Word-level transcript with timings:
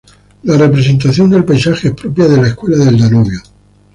La 0.41 0.57
representación 0.57 1.29
del 1.29 1.45
paisaje 1.45 1.89
es 1.89 1.93
propia 1.93 2.25
de 2.27 2.37
la 2.37 2.47
escuela 2.47 2.83
del 2.85 2.97
Danubio. 2.97 3.39